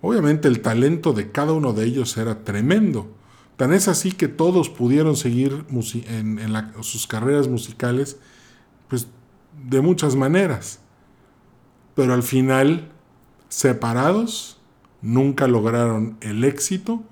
Obviamente 0.00 0.48
el 0.48 0.60
talento 0.60 1.12
de 1.12 1.30
cada 1.30 1.52
uno 1.52 1.72
de 1.72 1.84
ellos 1.84 2.16
era 2.16 2.42
tremendo. 2.42 3.14
Tan 3.56 3.72
es 3.72 3.86
así 3.86 4.10
que 4.10 4.26
todos 4.26 4.68
pudieron 4.68 5.16
seguir 5.16 5.64
en, 5.70 6.40
sus 6.80 7.06
carreras 7.06 7.46
musicales 7.46 8.18
pues, 8.88 9.06
de 9.68 9.80
muchas 9.80 10.16
maneras. 10.16 10.80
Pero 11.94 12.14
al 12.14 12.24
final, 12.24 12.90
separados, 13.48 14.58
nunca 15.02 15.46
lograron 15.46 16.16
el 16.20 16.42
éxito 16.42 17.04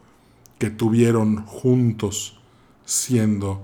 que 0.61 0.69
tuvieron 0.69 1.47
juntos 1.47 2.39
siendo, 2.85 3.63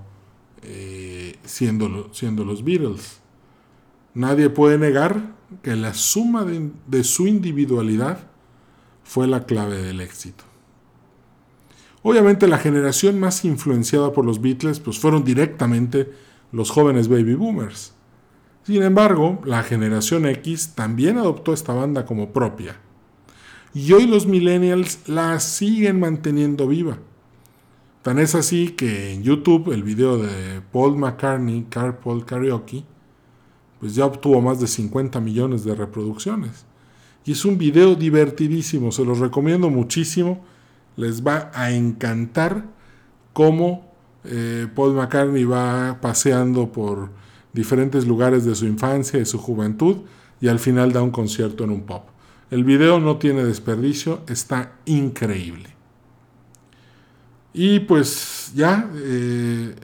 eh, 0.63 1.35
siendo, 1.43 1.87
los 1.87 2.63
Beatles. 2.63 3.21
Nadie 4.15 4.49
puede 4.49 4.79
negar 4.79 5.35
que 5.61 5.75
la 5.75 5.93
suma 5.93 6.43
de 6.43 7.03
su 7.03 7.27
individualidad 7.27 8.27
fue 9.03 9.27
la 9.27 9.45
clave 9.45 9.77
del 9.77 10.01
éxito. 10.01 10.43
Obviamente 12.01 12.47
la 12.47 12.57
generación 12.57 13.19
más 13.19 13.45
influenciada 13.45 14.11
por 14.11 14.25
los 14.25 14.41
Beatles 14.41 14.79
pues 14.79 14.97
fueron 14.97 15.23
directamente 15.23 16.11
los 16.51 16.71
jóvenes 16.71 17.09
baby 17.09 17.35
boomers. 17.35 17.93
Sin 18.63 18.81
embargo, 18.81 19.39
la 19.45 19.61
generación 19.61 20.25
X 20.25 20.73
también 20.73 21.19
adoptó 21.19 21.53
esta 21.53 21.73
banda 21.73 22.07
como 22.07 22.33
propia. 22.33 22.86
Y 23.73 23.91
hoy 23.93 24.07
los 24.07 24.25
millennials 24.25 25.07
la 25.07 25.39
siguen 25.39 25.99
manteniendo 25.99 26.67
viva. 26.67 26.97
Tan 28.01 28.19
es 28.19 28.35
así 28.35 28.69
que 28.69 29.13
en 29.13 29.23
YouTube 29.23 29.71
el 29.73 29.83
video 29.83 30.17
de 30.17 30.61
Paul 30.71 30.97
McCartney, 30.97 31.67
Carpool 31.69 32.25
Karaoke, 32.25 32.85
pues 33.79 33.95
ya 33.95 34.05
obtuvo 34.05 34.41
más 34.41 34.59
de 34.59 34.67
50 34.67 35.19
millones 35.19 35.63
de 35.63 35.75
reproducciones. 35.75 36.65
Y 37.25 37.33
es 37.33 37.43
un 37.43 37.57
video 37.57 37.95
divertidísimo, 37.95 38.91
se 38.91 39.03
los 39.03 39.19
recomiendo 39.19 39.69
muchísimo. 39.69 40.45
Les 40.95 41.25
va 41.25 41.51
a 41.53 41.71
encantar 41.71 42.65
cómo 43.33 43.93
eh, 44.23 44.67
Paul 44.73 44.93
McCartney 44.93 45.43
va 45.43 45.99
paseando 46.01 46.71
por 46.71 47.09
diferentes 47.53 48.07
lugares 48.07 48.45
de 48.45 48.55
su 48.55 48.65
infancia 48.65 49.19
y 49.19 49.25
su 49.25 49.37
juventud 49.37 49.97
y 50.39 50.47
al 50.47 50.59
final 50.59 50.93
da 50.93 51.01
un 51.01 51.11
concierto 51.11 51.63
en 51.63 51.71
un 51.71 51.81
pop. 51.81 52.07
El 52.49 52.63
video 52.63 52.99
no 52.99 53.17
tiene 53.17 53.43
desperdicio, 53.43 54.21
está 54.27 54.73
increíble. 54.85 55.69
Y 57.53 57.79
pues 57.81 58.51
ya 58.55 58.89
eh, 58.95 59.75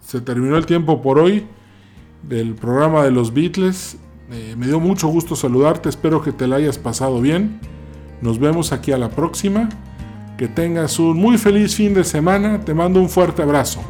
se 0.00 0.20
terminó 0.20 0.56
el 0.56 0.66
tiempo 0.66 1.02
por 1.02 1.18
hoy 1.18 1.46
del 2.22 2.54
programa 2.54 3.02
de 3.04 3.10
los 3.10 3.32
Beatles. 3.32 3.96
Eh, 4.30 4.54
me 4.56 4.66
dio 4.66 4.78
mucho 4.78 5.08
gusto 5.08 5.34
saludarte, 5.34 5.88
espero 5.88 6.22
que 6.22 6.32
te 6.32 6.46
la 6.46 6.56
hayas 6.56 6.78
pasado 6.78 7.20
bien. 7.20 7.58
Nos 8.20 8.38
vemos 8.38 8.72
aquí 8.72 8.92
a 8.92 8.98
la 8.98 9.10
próxima. 9.10 9.68
Que 10.36 10.46
tengas 10.46 11.00
un 11.00 11.16
muy 11.16 11.36
feliz 11.36 11.74
fin 11.74 11.94
de 11.94 12.04
semana. 12.04 12.60
Te 12.60 12.72
mando 12.72 13.00
un 13.00 13.08
fuerte 13.08 13.42
abrazo. 13.42 13.80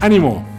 ¡Ánimo! 0.00 0.49